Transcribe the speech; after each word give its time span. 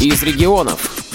из 0.00 0.22
регионов. 0.22 1.06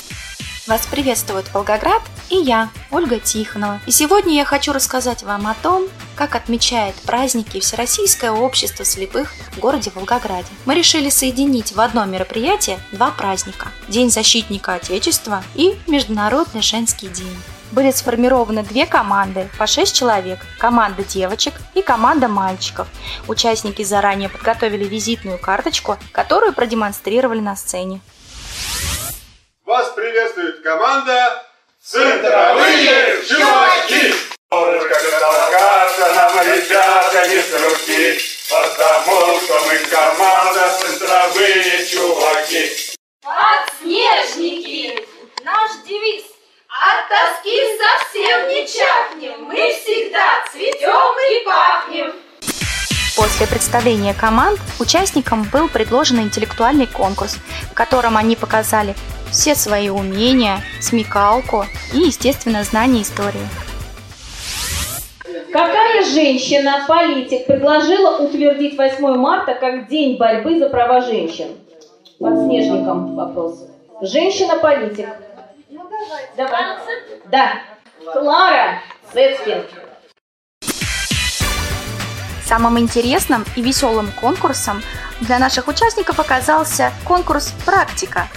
Вас 0.67 0.87
приветствует 0.87 1.53
Волгоград 1.53 2.01
и 2.29 2.35
я, 2.35 2.69
Ольга 2.89 3.19
Тихонова. 3.19 3.79
И 3.85 3.91
сегодня 3.91 4.33
я 4.35 4.45
хочу 4.45 4.73
рассказать 4.73 5.23
вам 5.23 5.47
о 5.47 5.53
том, 5.53 5.87
как 6.15 6.35
отмечает 6.35 6.95
праздники 6.95 7.59
Всероссийское 7.59 8.31
общество 8.31 8.85
слепых 8.85 9.33
в 9.51 9.59
городе 9.59 9.91
Волгограде. 9.93 10.47
Мы 10.65 10.75
решили 10.75 11.09
соединить 11.09 11.73
в 11.73 11.79
одно 11.79 12.05
мероприятие 12.05 12.79
два 12.91 13.11
праздника– 13.11 13.67
День 13.87 14.09
защитника 14.09 14.75
Отечества 14.75 15.43
и 15.55 15.77
Международный 15.87 16.61
женский 16.61 17.07
день 17.07 17.37
были 17.71 17.91
сформированы 17.91 18.63
две 18.63 18.85
команды 18.85 19.49
по 19.57 19.65
6 19.65 19.95
человек– 19.95 20.39
команда 20.59 21.03
девочек 21.03 21.53
и 21.73 21.81
команда 21.81 22.27
мальчиков. 22.27 22.87
Участники 23.27 23.83
заранее 23.83 24.27
подготовили 24.27 24.83
визитную 24.83 25.39
карточку, 25.39 25.97
которую 26.11 26.53
продемонстрировали 26.53 27.39
на 27.39 27.55
сцене. 27.55 28.01
Вас 29.65 29.89
приветствует 29.89 30.63
команда 30.63 31.45
«Центровые 31.83 33.23
чуваки». 33.27 34.15
Как 34.49 35.19
толкаться 35.19 36.13
нам, 36.15 36.41
ребята, 36.41 37.27
не 37.27 37.39
с 37.39 37.53
руки, 37.61 38.19
потому 38.49 39.39
что 39.39 39.61
мы 39.67 39.77
команда 39.85 40.77
«Центровые 40.79 41.85
чуваки». 41.85 42.71
Подснежники! 43.21 45.07
Наш 45.43 45.71
девиз 45.87 46.23
от 46.67 47.07
тоски 47.07 47.77
совсем 47.77 48.47
не 48.47 48.67
чахнем, 48.67 49.43
мы 49.43 49.73
всегда 49.73 50.43
цветем 50.51 51.15
и 51.31 51.45
пахнем. 51.45 52.20
После 53.41 53.55
представления 53.55 54.13
команд 54.13 54.59
участникам 54.79 55.47
был 55.51 55.67
предложен 55.67 56.19
интеллектуальный 56.19 56.85
конкурс, 56.85 57.39
в 57.71 57.73
котором 57.73 58.15
они 58.15 58.35
показали 58.35 58.93
все 59.31 59.55
свои 59.55 59.89
умения, 59.89 60.59
смекалку 60.79 61.65
и, 61.91 62.01
естественно, 62.01 62.63
знание 62.63 63.01
истории. 63.01 63.41
Какая 65.51 66.05
женщина, 66.05 66.85
политик, 66.87 67.47
предложила 67.47 68.19
утвердить 68.19 68.77
8 68.77 69.15
марта 69.15 69.55
как 69.55 69.87
День 69.87 70.17
борьбы 70.17 70.59
за 70.59 70.69
права 70.69 71.01
женщин? 71.01 71.47
Под 72.19 72.45
снежником 72.45 73.15
вопрос. 73.15 73.65
Женщина-политик. 74.03 75.07
Ну 75.71 75.81
давай. 75.89 76.23
Давай. 76.37 76.63
Да. 77.31 77.53
Клара 78.13 78.81
Цецкин. 79.11 79.63
Самым 82.51 82.77
интересным 82.79 83.45
и 83.55 83.61
веселым 83.61 84.11
конкурсом 84.11 84.83
для 85.21 85.39
наших 85.39 85.69
участников 85.69 86.19
оказался 86.19 86.91
конкурс 87.05 87.53
«Практика». 87.65 88.27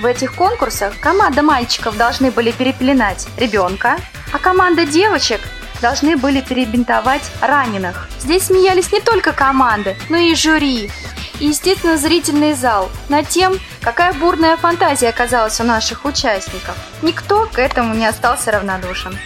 В 0.00 0.06
этих 0.06 0.34
конкурсах 0.34 0.98
команда 0.98 1.42
мальчиков 1.42 1.94
должны 1.98 2.30
были 2.30 2.52
перепеленать 2.52 3.28
ребенка, 3.36 3.98
а 4.32 4.38
команда 4.38 4.86
девочек 4.86 5.42
должны 5.82 6.16
были 6.16 6.40
перебинтовать 6.40 7.30
раненых. 7.42 8.08
Здесь 8.18 8.44
смеялись 8.44 8.92
не 8.92 9.00
только 9.00 9.32
команды, 9.32 9.94
но 10.08 10.16
и 10.16 10.34
жюри. 10.34 10.90
И, 11.38 11.48
естественно, 11.48 11.98
зрительный 11.98 12.54
зал 12.54 12.88
над 13.10 13.28
тем, 13.28 13.58
какая 13.82 14.14
бурная 14.14 14.56
фантазия 14.56 15.10
оказалась 15.10 15.60
у 15.60 15.64
наших 15.64 16.06
участников. 16.06 16.78
Никто 17.02 17.44
к 17.44 17.58
этому 17.58 17.94
не 17.94 18.06
остался 18.06 18.52
равнодушен. 18.52 19.18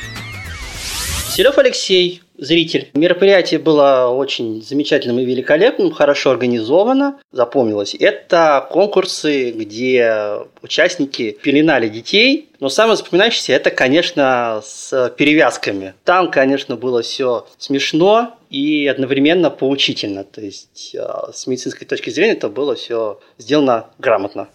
Селев 1.35 1.59
Алексей, 1.59 2.23
зритель. 2.39 2.91
Мероприятие 2.95 3.59
было 3.59 4.07
очень 4.07 4.63
замечательным 4.63 5.19
и 5.19 5.25
великолепным, 5.25 5.91
хорошо 5.91 6.31
организовано, 6.31 7.19
запомнилось. 7.33 7.97
Это 7.99 8.65
конкурсы, 8.71 9.51
где 9.51 10.39
участники 10.63 11.37
пеленали 11.43 11.89
детей, 11.89 12.51
но 12.61 12.69
самое 12.69 12.97
запоминающееся 12.97 13.53
это, 13.55 13.73
конечно, 13.73 14.63
с 14.65 15.13
перевязками. 15.17 15.95
Там, 16.05 16.31
конечно, 16.31 16.77
было 16.77 17.03
все 17.03 17.49
смешно 17.59 18.39
и 18.49 18.87
одновременно 18.87 19.51
поучительно. 19.51 20.23
То 20.23 20.41
есть 20.41 20.95
э, 20.95 21.05
с 21.33 21.49
медицинской 21.49 21.85
точки 21.85 22.11
зрения 22.11 22.35
это 22.35 22.49
было 22.49 22.77
все 22.77 23.19
сделано 23.39 23.87
грамотно. 23.99 24.47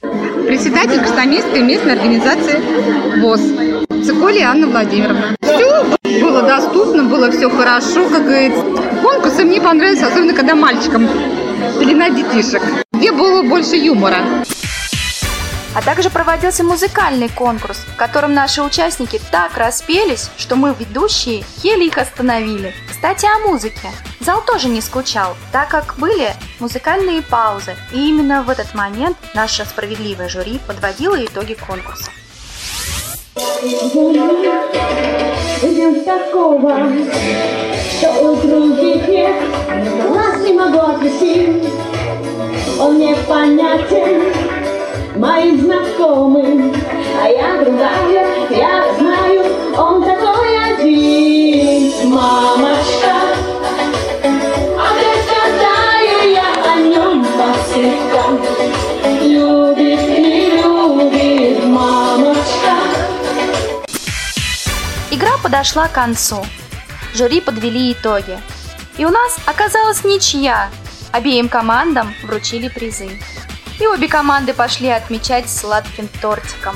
Председатель 0.00 1.00
Красноармейской 1.00 1.60
местной 1.60 1.92
организации 1.92 3.20
ВОЗ. 3.20 3.75
Циколи 4.06 4.40
Анна 4.40 4.68
Владимировна. 4.68 5.34
Все 5.42 5.84
было 6.22 6.42
доступно, 6.42 7.02
было 7.02 7.28
все 7.32 7.50
хорошо, 7.50 8.08
как 8.08 8.24
говорится. 8.24 8.62
Конкурсы 9.02 9.44
мне 9.44 9.60
понравились, 9.60 10.00
особенно 10.00 10.32
когда 10.32 10.54
мальчикам 10.54 11.08
пелена 11.80 12.10
детишек. 12.10 12.62
Где 12.92 13.10
было 13.10 13.42
больше 13.42 13.74
юмора. 13.74 14.18
А 15.74 15.82
также 15.82 16.08
проводился 16.08 16.62
музыкальный 16.62 17.28
конкурс, 17.28 17.78
в 17.78 17.96
котором 17.96 18.32
наши 18.32 18.62
участники 18.62 19.20
так 19.32 19.56
распелись, 19.56 20.30
что 20.38 20.54
мы, 20.54 20.72
ведущие, 20.78 21.44
еле 21.64 21.88
их 21.88 21.98
остановили. 21.98 22.72
Кстати, 22.88 23.26
о 23.26 23.48
музыке. 23.48 23.90
Зал 24.20 24.40
тоже 24.46 24.68
не 24.68 24.80
скучал, 24.82 25.36
так 25.50 25.68
как 25.68 25.96
были 25.98 26.32
музыкальные 26.60 27.22
паузы, 27.22 27.74
и 27.92 28.08
именно 28.08 28.44
в 28.44 28.50
этот 28.50 28.72
момент 28.72 29.16
наше 29.34 29.64
справедливое 29.64 30.28
жюри 30.28 30.60
подводило 30.64 31.16
итоги 31.22 31.54
конкурса. 31.54 32.12
Идем 35.62 36.04
такого, 36.04 36.76
что 37.98 38.08
у 38.22 38.36
других 38.36 39.08
нет, 39.08 39.34
глаз 40.06 40.40
не 40.44 40.52
могу 40.52 40.78
отвести. 40.78 41.62
Он 42.78 42.96
непонятен 42.96 44.32
моим 45.16 45.60
знакомым, 45.60 46.72
а 47.20 47.28
я 47.28 47.64
другая, 47.64 48.35
подошла 65.46 65.86
к 65.86 65.92
концу. 65.92 66.44
Жюри 67.14 67.40
подвели 67.40 67.92
итоги. 67.92 68.36
И 68.98 69.04
у 69.04 69.10
нас 69.10 69.38
оказалась 69.46 70.02
ничья. 70.02 70.70
Обеим 71.12 71.48
командам 71.48 72.12
вручили 72.24 72.66
призы. 72.66 73.10
И 73.78 73.86
обе 73.86 74.08
команды 74.08 74.54
пошли 74.54 74.88
отмечать 74.88 75.48
сладким 75.48 76.08
тортиком. 76.20 76.74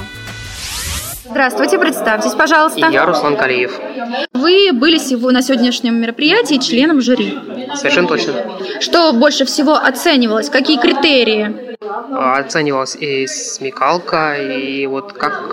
Здравствуйте, 1.24 1.80
представьтесь, 1.80 2.34
пожалуйста. 2.34 2.86
Я 2.90 3.06
Руслан 3.06 3.36
Калиев. 3.36 3.72
Вы 4.40 4.70
были 4.72 4.98
на 5.30 5.42
сегодняшнем 5.42 6.00
мероприятии 6.00 6.56
членом 6.58 7.00
жюри. 7.00 7.38
Совершенно 7.74 8.08
точно. 8.08 8.32
Что 8.80 9.12
больше 9.12 9.44
всего 9.44 9.74
оценивалось? 9.74 10.48
Какие 10.50 10.78
критерии? 10.78 11.76
А, 12.12 12.38
Оценивалась 12.38 12.96
и 12.96 13.26
смекалка, 13.26 14.34
и 14.36 14.86
вот 14.86 15.12
как 15.12 15.48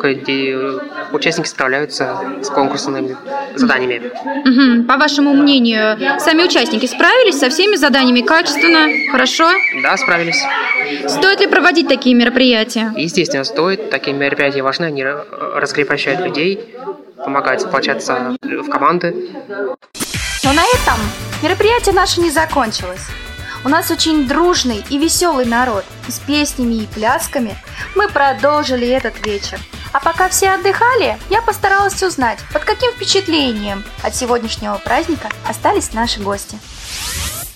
участники 1.12 1.48
справляются 1.48 2.18
с 2.42 2.50
конкурсными 2.50 3.16
заданиями. 3.56 4.12
Мгм. 4.46 4.86
По 4.88 4.98
вашему 4.98 5.34
мнению, 5.34 5.98
сами 6.20 6.44
участники 6.44 6.86
справились 6.86 7.40
со 7.40 7.50
всеми 7.50 7.76
заданиями 7.76 8.22
качественно, 8.22 8.88
хорошо? 9.12 9.50
Да, 9.84 9.96
справились. 9.98 10.42
Стоит 11.08 11.40
ли 11.42 11.48
проводить 11.48 11.88
такие 11.88 12.16
мероприятия? 12.16 12.94
Естественно, 12.96 13.44
стоит. 13.44 13.90
Такие 13.90 14.16
мероприятия 14.16 14.62
важны, 14.62 14.86
они 14.86 15.02
ра- 15.04 15.26
раскрепощают 15.60 16.22
людей, 16.22 16.60
помогают 17.24 17.62
сплочаться 17.62 18.36
в 18.42 18.70
команды. 18.70 19.30
Но 20.44 20.54
на 20.54 20.64
этом 20.64 21.00
мероприятие 21.42 21.94
наше 21.94 22.22
не 22.22 22.32
закончилось. 22.32 23.06
У 23.66 23.70
нас 23.70 23.92
очень 23.92 24.28
дружный 24.28 24.84
и 24.90 24.98
веселый 24.98 25.46
народ. 25.46 25.84
И 26.08 26.12
с 26.12 26.20
песнями 26.20 26.76
и 26.76 26.88
плясками 26.88 27.56
мы 27.96 28.08
продолжили 28.08 28.88
этот 28.88 29.26
вечер. 29.26 29.60
А 29.92 30.00
пока 30.00 30.30
все 30.30 30.52
отдыхали, 30.52 31.18
я 31.30 31.42
постаралась 31.42 32.02
узнать, 32.04 32.40
под 32.54 32.64
каким 32.64 32.92
впечатлением 32.92 33.84
от 34.04 34.16
сегодняшнего 34.16 34.78
праздника 34.78 35.30
остались 35.48 35.94
наши 35.94 36.22
гости. 36.22 36.58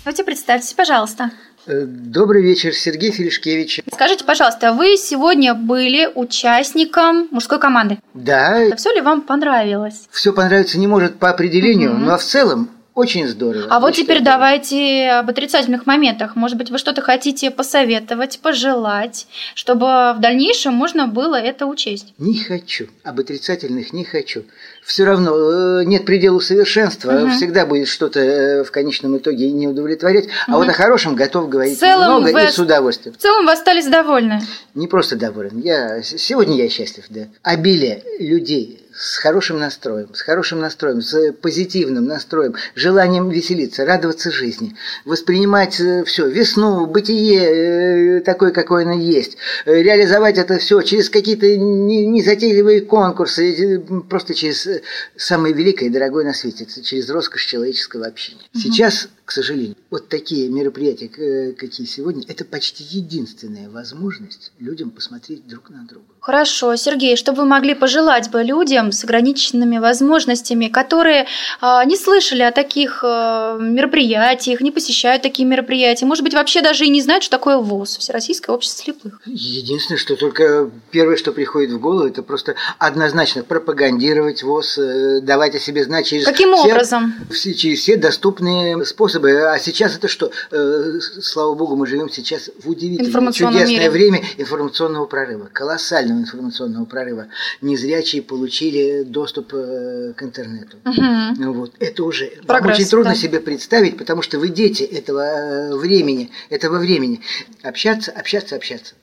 Давайте 0.03 0.23
представьтесь, 0.23 0.73
пожалуйста. 0.73 1.31
Э, 1.67 1.83
Добрый 1.85 2.41
вечер, 2.43 2.73
Сергей 2.73 3.11
Филишкевич. 3.11 3.81
Скажите, 3.93 4.25
пожалуйста, 4.25 4.73
вы 4.73 4.97
сегодня 4.97 5.53
были 5.53 6.09
участником 6.15 7.27
мужской 7.31 7.59
команды. 7.59 7.99
Да, 8.13 8.75
Все 8.75 8.91
ли 8.93 9.01
вам 9.01 9.21
понравилось? 9.21 10.07
все 10.11 10.33
понравиться 10.33 10.79
не 10.79 10.87
может 10.87 11.17
по 11.19 11.29
определению, 11.29 11.93
Мгм. 11.93 12.05
но 12.05 12.17
в 12.17 12.23
целом 12.23 12.69
Очень 12.93 13.25
здорово. 13.27 13.67
А 13.69 13.79
вот 13.79 13.91
теперь 13.91 14.17
здорово. 14.19 14.25
давайте 14.37 15.09
об 15.11 15.29
отрицательных 15.29 15.85
моментах. 15.85 16.35
Может 16.35 16.57
быть, 16.57 16.69
вы 16.71 16.77
что-то 16.77 17.01
хотите 17.01 17.49
посоветовать, 17.49 18.39
пожелать, 18.39 19.27
чтобы 19.55 19.85
в 19.85 20.17
дальнейшем 20.19 20.73
можно 20.73 21.07
было 21.07 21.35
это 21.35 21.67
учесть? 21.67 22.13
Не 22.17 22.37
хочу. 22.43 22.87
Об 23.03 23.21
отрицательных 23.21 23.93
не 23.93 24.03
хочу. 24.03 24.43
Все 24.83 25.05
равно 25.05 25.79
э, 25.79 25.85
нет 25.85 26.03
предела 26.03 26.39
совершенства. 26.39 27.11
Мгм. 27.11 27.31
Всегда 27.31 27.65
будет 27.65 27.87
что-то 27.87 28.19
э, 28.19 28.63
в 28.65 28.71
конечном 28.71 29.17
итоге 29.17 29.49
не 29.51 29.69
удовлетворять. 29.69 30.25
А 30.47 30.51
Мгм. 30.51 30.59
вот 30.59 30.69
о 30.69 30.73
хорошем 30.73 31.15
готов 31.15 31.47
говорить 31.47 31.77
В 31.77 31.79
целом 31.79 32.21
много 32.21 32.33
вы- 32.33 32.43
и 32.43 32.47
с 32.47 32.59
удовольствием. 32.59 33.15
В 33.15 33.19
целом 33.21 33.45
вы 33.45 33.53
остались 33.53 33.87
довольны. 33.87 34.41
Не 34.75 34.87
просто 34.87 35.15
доволен. 35.15 35.59
Я, 35.61 36.01
сегодня 36.03 36.57
я 36.57 36.69
счастлив, 36.69 37.05
да. 37.09 37.21
Обилие 37.41 38.03
людей 38.19 38.79
с 38.93 39.17
хорошим 39.17 39.59
настроем, 39.59 40.13
с 40.13 40.21
хорошим 40.21 40.59
настроем, 40.59 41.01
с 41.01 41.31
позитивным 41.33 42.05
настроем, 42.05 42.55
желанием 42.75 43.29
веселиться, 43.29 43.85
радоваться 43.85 44.31
жизни, 44.31 44.75
воспринимать 45.05 45.81
все, 46.05 46.27
весну, 46.27 46.85
бытие 46.85 48.17
э, 48.17 48.21
такое, 48.21 48.51
какое 48.51 48.83
оно 48.83 48.93
есть, 48.93 49.37
э, 49.65 49.81
реализовать 49.81 50.37
это 50.37 50.57
все 50.57 50.81
через 50.81 51.09
какие-то 51.09 51.45
не- 51.57 52.05
незатейливые 52.05 52.81
конкурсы, 52.81 53.77
э, 53.77 53.79
просто 54.09 54.33
через 54.33 54.65
э, 54.67 54.81
самое 55.15 55.53
великое 55.53 55.85
и 55.85 55.89
дорогое 55.89 56.25
на 56.25 56.33
свете, 56.33 56.65
через 56.83 57.09
роскошь 57.09 57.45
человеческого 57.45 58.05
общения. 58.05 58.41
Сейчас, 58.53 59.09
к 59.25 59.31
сожалению, 59.31 59.75
вот 59.89 60.09
такие 60.09 60.49
мероприятия, 60.49 61.07
э, 61.07 61.51
какие 61.53 61.85
сегодня, 61.85 62.23
это 62.27 62.43
почти 62.43 62.83
единственная 62.83 63.69
возможность 63.69 64.51
людям 64.59 64.89
посмотреть 64.89 65.47
друг 65.47 65.69
на 65.69 65.85
друга. 65.85 66.05
Хорошо, 66.19 66.75
Сергей, 66.75 67.15
что 67.15 67.31
вы 67.33 67.45
могли 67.45 67.73
пожелать 67.73 68.29
бы 68.29 68.43
людям 68.43 68.91
с 68.91 69.03
ограниченными 69.03 69.77
возможностями, 69.79 70.67
которые 70.67 71.27
а, 71.61 71.83
не 71.85 71.97
слышали 71.97 72.41
о 72.41 72.51
таких 72.51 73.03
а, 73.03 73.57
мероприятиях, 73.57 74.61
не 74.61 74.71
посещают 74.71 75.23
такие 75.23 75.47
мероприятия, 75.47 76.05
может 76.05 76.23
быть, 76.23 76.33
вообще 76.33 76.61
даже 76.61 76.85
и 76.85 76.89
не 76.89 77.01
знают, 77.01 77.23
что 77.23 77.37
такое 77.37 77.57
ВОЗ, 77.57 77.97
Всероссийское 77.97 78.55
общество 78.55 78.83
слепых? 78.83 79.21
Единственное, 79.25 79.97
что 79.97 80.15
только 80.15 80.69
первое, 80.91 81.15
что 81.17 81.31
приходит 81.31 81.71
в 81.71 81.79
голову, 81.79 82.07
это 82.07 82.21
просто 82.23 82.55
однозначно 82.77 83.43
пропагандировать 83.43 84.43
ВОЗ, 84.43 84.77
э, 84.77 85.21
давать 85.21 85.55
о 85.55 85.59
себе 85.59 85.83
знать 85.83 86.05
через 86.07 86.25
Каким 86.25 86.55
все, 86.55 86.69
образом? 86.71 87.13
все- 87.31 87.53
через 87.53 87.79
все 87.79 87.97
доступные 87.97 88.83
способы. 88.85 89.10
А 89.19 89.59
сейчас 89.59 89.95
это 89.95 90.07
что? 90.07 90.31
Э, 90.51 90.99
Слава 91.21 91.53
богу, 91.55 91.75
мы 91.75 91.87
живем 91.87 92.09
сейчас 92.09 92.49
в 92.63 92.69
удивительное, 92.69 93.31
чудесное 93.31 93.65
мире. 93.65 93.89
время 93.89 94.21
информационного 94.37 95.05
прорыва, 95.05 95.49
колоссального 95.51 96.19
информационного 96.19 96.85
прорыва. 96.85 97.27
Незрячие 97.61 98.21
получили 98.21 99.03
доступ 99.03 99.53
э, 99.53 100.13
к 100.15 100.23
интернету. 100.23 100.77
Ну 101.37 101.53
Вот. 101.53 101.73
Это 101.79 102.03
уже 102.03 102.31
вам 102.37 102.45
Прогресс, 102.47 102.77
очень 102.77 102.89
трудно 102.89 103.11
да. 103.11 103.15
себе 103.15 103.39
представить, 103.39 103.97
потому 103.97 104.21
что 104.21 104.39
вы 104.39 104.49
дети 104.49 104.83
этого 104.83 105.21
э, 105.21 105.75
времени, 105.75 106.31
этого 106.49 106.79
времени. 106.79 107.21
Общаться, 107.63 108.11
общаться, 108.11 108.55
общаться. 108.55 108.95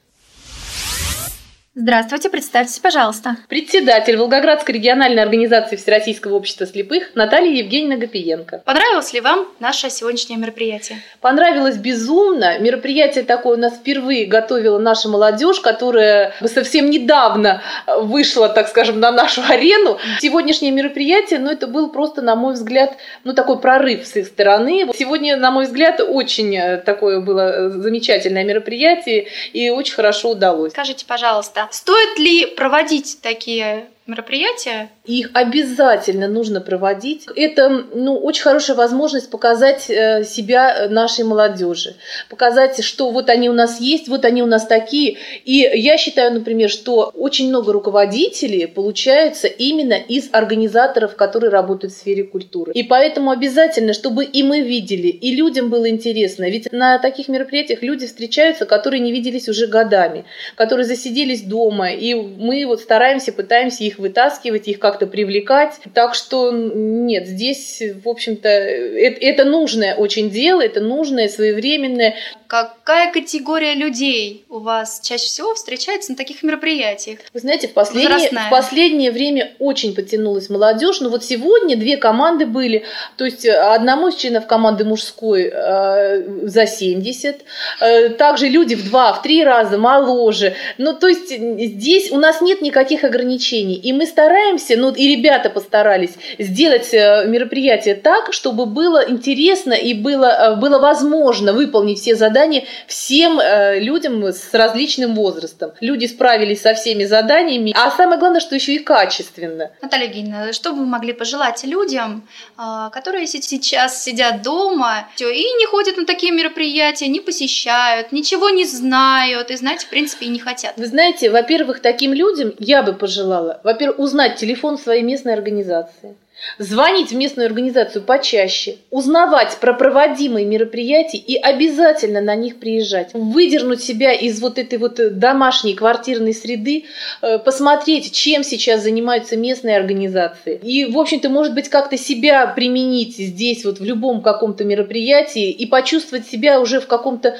Здравствуйте, 1.81 2.29
представьтесь, 2.29 2.81
пожалуйста. 2.81 3.37
Председатель 3.49 4.17
Волгоградской 4.17 4.75
региональной 4.75 5.23
организации 5.23 5.77
Всероссийского 5.77 6.35
общества 6.35 6.67
слепых 6.67 7.15
Наталья 7.15 7.53
Евгеньевна 7.53 7.95
Гапиенко. 7.95 8.63
Понравилось 8.65 9.13
ли 9.13 9.21
вам 9.21 9.47
наше 9.61 9.89
сегодняшнее 9.89 10.41
мероприятие? 10.41 10.99
Понравилось 11.21 11.77
безумно. 11.77 12.59
Мероприятие 12.59 13.23
такое 13.23 13.57
у 13.57 13.61
нас 13.61 13.75
впервые 13.75 14.27
готовила 14.27 14.81
наша 14.81 15.09
молодежь, 15.09 15.61
которая 15.61 16.35
совсем 16.47 16.91
недавно 16.91 17.63
вышла, 17.87 18.49
так 18.49 18.67
скажем, 18.67 18.99
на 18.99 19.13
нашу 19.13 19.43
арену. 19.49 19.99
Сегодняшнее 20.19 20.73
мероприятие, 20.73 21.39
ну, 21.39 21.49
это 21.49 21.69
был 21.69 21.93
просто, 21.93 22.23
на 22.23 22.35
мой 22.35 22.55
взгляд, 22.55 22.97
ну, 23.23 23.35
такой 23.35 23.61
прорыв 23.61 24.05
с 24.05 24.17
их 24.17 24.27
стороны. 24.27 24.85
Сегодня, 24.97 25.37
на 25.37 25.53
мой 25.53 25.67
взгляд, 25.67 26.01
очень 26.01 26.81
такое 26.85 27.21
было 27.21 27.71
замечательное 27.71 28.43
мероприятие 28.43 29.29
и 29.53 29.71
очень 29.71 29.95
хорошо 29.95 30.31
удалось. 30.31 30.73
Скажите, 30.73 31.07
пожалуйста, 31.07 31.68
стоит 31.71 32.19
ли 32.19 32.47
проводить 32.47 33.21
такие 33.23 33.91
мероприятия? 34.07 34.91
Их 35.09 35.31
обязательно 35.33 36.29
нужно 36.29 36.61
проводить. 36.61 37.27
Это 37.35 37.85
ну, 37.95 38.17
очень 38.17 38.43
хорошая 38.43 38.77
возможность 38.77 39.31
показать 39.31 39.89
э, 39.89 40.23
себя 40.25 40.87
нашей 40.91 41.25
молодежи. 41.25 41.97
Показать, 42.29 42.85
что 42.85 43.11
вот 43.11 43.31
они 43.31 43.49
у 43.49 43.55
нас 43.55 43.81
есть, 43.81 44.09
вот 44.09 44.27
они 44.27 44.43
у 44.43 44.47
нас 44.47 44.67
такие. 44.67 45.17
И 45.47 45.69
я 45.75 45.97
считаю, 45.97 46.35
например, 46.35 46.69
что 46.69 47.11
очень 47.15 47.49
много 47.49 47.73
руководителей 47.73 48.67
получаются 48.67 49.47
именно 49.47 49.95
из 49.95 50.29
организаторов, 50.33 51.17
которые 51.17 51.51
работают 51.51 51.95
в 51.95 51.97
сфере 51.97 52.25
культуры. 52.25 52.73
И 52.73 52.83
поэтому 52.83 53.31
обязательно, 53.31 53.95
чтобы 53.95 54.25
и 54.25 54.43
мы 54.43 54.61
видели, 54.61 55.09
и 55.09 55.35
людям 55.35 55.71
было 55.71 55.89
интересно. 55.89 56.45
Ведь 56.51 56.71
на 56.71 56.99
таких 56.99 57.29
мероприятиях 57.29 57.83
люди 57.83 58.07
встречаются, 58.07 58.67
которые 58.67 59.01
не 59.01 59.11
виделись 59.11 59.49
уже 59.49 59.69
годами, 59.69 60.27
которые 60.55 60.85
засиделись 60.85 61.43
дома. 61.45 61.93
И 61.93 62.13
мы 62.13 62.67
вот 62.67 62.81
стараемся, 62.81 63.33
пытаемся 63.33 63.85
их 63.85 63.99
вытаскивать, 63.99 64.69
их 64.69 64.79
как-то 64.99 65.07
привлекать. 65.07 65.75
Так 65.95 66.15
что 66.15 66.51
нет, 66.53 67.27
здесь, 67.27 67.83
в 68.05 68.09
общем-то, 68.09 68.49
это, 68.49 69.21
это 69.21 69.45
нужное 69.45 69.95
очень 69.95 70.31
дело, 70.31 70.61
это 70.61 70.81
нужное, 70.81 71.29
своевременное. 71.29 72.17
Какая 72.49 73.13
категория 73.13 73.75
людей 73.75 74.47
у 74.49 74.61
вас 74.61 75.01
чаще 75.03 75.27
всего 75.27 75.55
встречается 75.55 76.13
на 76.13 76.17
таких 76.17 76.43
мероприятиях? 76.43 77.19
Вы 77.35 77.41
знаете, 77.41 77.69
в 77.69 77.75
последнее, 77.75 78.09
Возрастная. 78.09 78.47
в 78.47 78.51
последнее 78.51 79.13
время 79.13 79.53
очень 79.59 79.95
потянулась 79.95 80.49
молодежь. 80.49 81.01
Но 81.01 81.11
вот 81.11 81.23
сегодня 81.23 81.77
две 81.77 81.99
команды 81.99 82.47
были. 82.47 82.85
То 83.19 83.27
есть 83.27 83.45
э, 83.45 83.53
одному 83.53 84.09
из 84.09 84.15
членов 84.15 84.47
команды 84.47 84.87
мужской 84.87 85.51
э, 85.53 86.47
за 86.49 86.67
70. 86.67 87.45
э, 87.81 88.09
также 88.11 88.49
люди 88.49 88.77
в 88.77 88.89
два, 88.89 89.13
в 89.13 89.21
три 89.21 89.45
раза 89.45 89.77
моложе. 89.77 90.55
Ну, 90.79 90.95
то 90.95 91.07
есть 91.07 91.29
здесь 91.29 92.11
у 92.11 92.17
нас 92.17 92.41
нет 92.41 92.63
никаких 92.63 93.05
ограничений. 93.05 93.75
И 93.75 93.93
мы 93.93 94.07
стараемся, 94.07 94.75
ну 94.79 94.91
и 94.91 95.17
ребята 95.17 95.51
постарались, 95.51 96.15
сделать 96.39 96.95
э, 96.95 97.27
мероприятие 97.27 97.95
так, 97.95 98.33
чтобы 98.33 98.65
было 98.65 99.05
интересно 99.07 99.75
и 99.75 99.93
было, 99.93 100.25
э, 100.25 100.57
было 100.57 100.79
возможно 100.79 101.53
выполнить 101.53 102.01
все 102.01 102.17
задания 102.39 102.65
всем 102.87 103.41
э, 103.41 103.81
людям 103.81 104.23
с 104.25 104.55
различным 104.55 105.15
возрастом. 105.15 105.73
Люди 105.81 106.07
справились 106.07 106.63
со 106.63 106.75
всеми 106.75 107.05
заданиями, 107.05 107.75
а 107.77 107.91
самое 107.91 108.19
главное, 108.19 108.41
что 108.41 108.55
еще 108.55 108.75
и 108.75 108.79
качественно. 108.79 109.71
Наталья 109.83 110.07
Евгеньевна, 110.07 110.53
что 110.53 110.73
бы 110.73 110.81
вы 110.81 110.87
могли 110.87 111.13
пожелать 111.13 111.65
людям, 111.65 112.29
а, 112.57 112.91
которые 112.91 113.27
сейчас 113.27 114.05
сидят 114.05 114.43
дома 114.43 115.09
всё, 115.17 115.31
и 115.31 115.43
не 115.43 115.67
ходят 115.67 115.97
на 115.97 116.07
такие 116.07 116.33
мероприятия, 116.33 117.09
не 117.09 117.21
посещают, 117.21 118.13
ничего 118.13 118.51
не 118.51 118.65
знают 118.65 119.51
и, 119.51 119.57
знаете, 119.57 119.87
в 119.87 119.91
принципе, 119.91 120.27
и 120.27 120.29
не 120.29 120.39
хотят? 120.39 120.75
Вы 120.77 120.87
знаете, 120.87 121.31
во-первых, 121.31 121.81
таким 121.81 122.13
людям 122.13 122.53
я 122.59 122.83
бы 122.83 122.93
пожелала, 122.93 123.61
во-первых, 123.65 123.99
узнать 123.99 124.37
телефон 124.37 124.79
своей 124.79 125.03
местной 125.03 125.35
организации. 125.35 126.15
Звонить 126.59 127.11
в 127.11 127.17
местную 127.17 127.47
организацию 127.47 128.03
почаще, 128.03 128.77
узнавать 128.91 129.57
про 129.61 129.75
проводимые 129.75 130.47
мероприятия 130.47 131.19
и 131.19 131.37
обязательно 131.37 132.21
на 132.21 132.35
них 132.35 132.59
приезжать. 132.59 133.11
Выдернуть 133.13 133.83
себя 133.83 134.13
из 134.13 134.41
вот 134.41 134.59
этой 134.59 134.79
вот 134.79 135.19
домашней 135.19 135.75
квартирной 135.75 136.35
среды, 136.35 136.87
э, 137.23 137.39
посмотреть, 137.39 138.13
чем 138.13 138.43
сейчас 138.45 138.83
занимаются 138.83 139.37
местные 139.37 139.77
организации. 139.77 140.59
И, 140.63 140.87
в 140.87 140.99
общем-то, 140.99 141.29
может 141.29 141.55
быть, 141.55 141.69
как-то 141.69 141.97
себя 141.97 142.47
применить 142.47 143.17
здесь, 143.17 143.65
вот 143.65 143.79
в 143.79 143.85
любом 143.85 144.23
каком-то 144.23 144.65
мероприятии 144.65 145.51
и 145.51 145.67
почувствовать 145.67 146.27
себя 146.27 146.61
уже 146.61 146.81
в 146.81 146.87
каком-то 146.87 147.37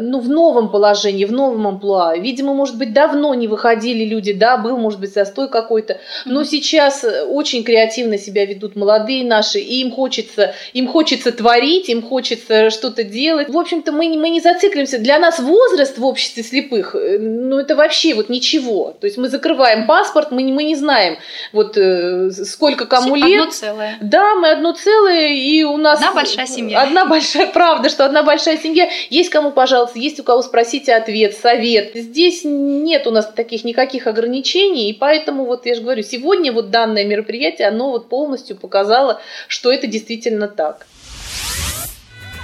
ну, 0.00 0.20
в 0.20 0.28
новом 0.28 0.70
положении, 0.70 1.24
в 1.24 1.32
новом 1.32 1.66
амплуа. 1.66 2.16
Видимо, 2.16 2.54
может 2.54 2.76
быть, 2.76 2.92
давно 2.92 3.34
не 3.34 3.46
выходили 3.48 4.04
люди, 4.04 4.32
да, 4.32 4.56
был, 4.56 4.76
может 4.78 5.00
быть, 5.00 5.12
застой 5.12 5.48
какой-то. 5.48 5.98
Но 6.24 6.44
сейчас 6.44 7.04
э, 7.04 7.22
очень 7.24 7.62
креативно 7.62 8.18
себя 8.18 8.44
ведут 8.46 8.76
молодые 8.76 9.24
наши, 9.24 9.58
и 9.60 9.80
им 9.80 9.92
хочется, 9.92 10.54
им 10.72 10.88
хочется 10.88 11.30
творить, 11.32 11.88
им 11.88 12.02
хочется 12.02 12.70
что-то 12.70 13.04
делать. 13.04 13.48
В 13.48 13.56
общем-то, 13.56 13.92
мы, 13.92 14.06
не- 14.06 14.18
мы 14.18 14.30
не 14.30 14.40
зациклимся. 14.40 14.98
Для 14.98 15.18
нас 15.18 15.38
возраст 15.38 15.98
в 15.98 16.04
обществе 16.04 16.42
слепых, 16.42 16.94
э, 16.96 17.18
ну, 17.18 17.58
это 17.58 17.76
вообще 17.76 18.14
вот 18.14 18.28
ничего. 18.28 18.96
То 19.00 19.06
есть 19.06 19.18
мы 19.18 19.28
закрываем 19.28 19.86
паспорт, 19.86 20.32
мы, 20.32 20.42
не- 20.42 20.52
мы 20.52 20.64
не 20.64 20.74
знаем, 20.74 21.16
вот 21.52 21.76
э, 21.76 22.30
сколько 22.32 22.86
кому 22.86 23.14
Одно 23.14 23.26
лет. 23.26 23.52
целое. 23.52 23.98
Да, 24.00 24.34
мы 24.34 24.50
одно 24.50 24.72
целое, 24.72 25.28
и 25.28 25.62
у 25.62 25.76
нас... 25.76 26.00
Одна 26.00 26.12
большая 26.12 26.46
семья. 26.46 26.82
Одна 26.82 27.04
большая, 27.06 27.46
правда, 27.46 27.88
что 27.88 28.04
одна 28.04 28.22
большая 28.24 28.58
семья. 28.58 28.88
Есть 29.10 29.30
кому, 29.30 29.52
пожалуйста, 29.52 29.75
есть 29.94 30.20
у 30.20 30.24
кого 30.24 30.42
спросить 30.42 30.88
ответ, 30.88 31.36
совет. 31.36 31.92
Здесь 31.94 32.42
нет 32.44 33.06
у 33.06 33.10
нас 33.10 33.26
таких 33.26 33.64
никаких 33.64 34.06
ограничений, 34.06 34.90
и 34.90 34.92
поэтому, 34.92 35.44
вот 35.44 35.66
я 35.66 35.74
же 35.74 35.82
говорю, 35.82 36.02
сегодня 36.02 36.52
вот 36.52 36.70
данное 36.70 37.04
мероприятие, 37.04 37.68
оно 37.68 37.90
вот 37.90 38.08
полностью 38.08 38.56
показало, 38.56 39.20
что 39.48 39.72
это 39.72 39.86
действительно 39.86 40.48
так. 40.48 40.86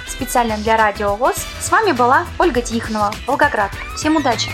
Специально 0.07 0.55
для 0.57 0.77
Радио 0.77 1.15
ВОЗ 1.15 1.35
с 1.59 1.71
вами 1.71 1.91
была 1.91 2.25
Ольга 2.39 2.61
Тихонова, 2.61 3.11
Волгоград. 3.25 3.71
Всем 3.97 4.15
удачи! 4.15 4.49